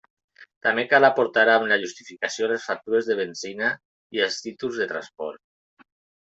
[0.67, 3.71] També cal aportar amb la justificació les factures de benzina
[4.19, 5.89] i els títols de transport.